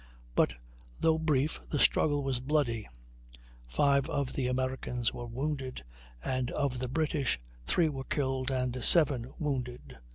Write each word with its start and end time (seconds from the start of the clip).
But 0.33 0.55
though 0.99 1.19
brief, 1.19 1.59
the 1.69 1.77
struggle 1.77 2.23
was 2.23 2.39
bloody; 2.39 2.87
5 3.67 4.09
of 4.09 4.33
the 4.33 4.47
Americans 4.47 5.13
were 5.13 5.27
wounded, 5.27 5.83
and 6.23 6.49
of 6.49 6.79
the 6.79 6.89
British 6.89 7.39
3 7.65 7.87
were 7.89 8.05
killed 8.05 8.49
and 8.49 8.83
7 8.83 9.31
wounded. 9.37 9.99